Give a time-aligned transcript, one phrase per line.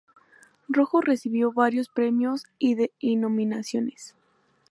[0.67, 4.15] Rojo recibió varios premios y nominaciones.